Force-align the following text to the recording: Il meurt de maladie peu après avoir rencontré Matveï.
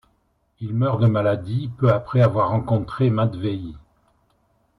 Il 0.59 0.73
meurt 0.73 0.99
de 0.99 1.05
maladie 1.05 1.69
peu 1.77 1.91
après 1.93 2.21
avoir 2.23 2.49
rencontré 2.49 3.11
Matveï. 3.11 3.75